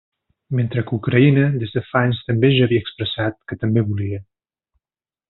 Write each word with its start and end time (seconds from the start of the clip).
Mentre 0.59 0.83
que 0.87 0.95
Ucraïna 0.99 1.43
des 1.63 1.75
de 1.75 1.83
fa 1.91 2.01
anys 2.07 2.21
també 2.31 2.51
ja 2.55 2.65
havia 2.69 2.85
expressat 2.87 3.39
que 3.53 3.59
també 3.65 3.85
volia. 3.91 4.23